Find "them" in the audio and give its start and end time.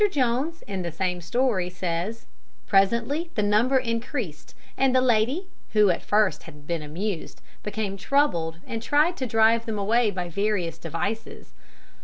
9.67-9.77